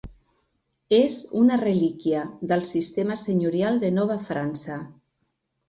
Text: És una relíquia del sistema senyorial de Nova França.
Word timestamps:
És 0.99 1.17
una 1.41 1.59
relíquia 1.63 2.23
del 2.53 2.65
sistema 2.71 3.19
senyorial 3.27 3.81
de 3.87 3.95
Nova 4.01 4.19
França. 4.33 4.83